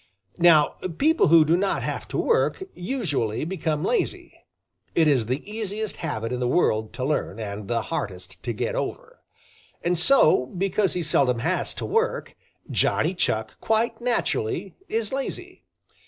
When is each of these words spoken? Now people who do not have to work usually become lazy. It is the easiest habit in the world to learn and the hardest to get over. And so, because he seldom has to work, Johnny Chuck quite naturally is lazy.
Now 0.39 0.77
people 0.97 1.27
who 1.27 1.45
do 1.45 1.55
not 1.55 1.83
have 1.83 2.07
to 2.07 2.17
work 2.17 2.63
usually 2.73 3.45
become 3.45 3.85
lazy. 3.85 4.33
It 4.95 5.07
is 5.07 5.27
the 5.27 5.47
easiest 5.47 5.97
habit 5.97 6.31
in 6.33 6.39
the 6.39 6.47
world 6.47 6.91
to 6.93 7.05
learn 7.05 7.37
and 7.37 7.67
the 7.67 7.83
hardest 7.83 8.41
to 8.41 8.51
get 8.51 8.73
over. 8.73 9.21
And 9.83 9.99
so, 9.99 10.47
because 10.47 10.93
he 10.93 11.03
seldom 11.03 11.37
has 11.41 11.75
to 11.75 11.85
work, 11.85 12.35
Johnny 12.71 13.13
Chuck 13.13 13.57
quite 13.61 14.01
naturally 14.01 14.73
is 14.89 15.13
lazy. 15.13 15.65